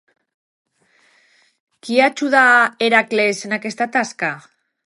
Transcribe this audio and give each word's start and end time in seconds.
Qui 1.87 2.01
ajudà 2.07 2.43
Hèracles 2.87 3.47
en 3.51 3.57
aquesta 3.59 3.93
tasca? 3.99 4.35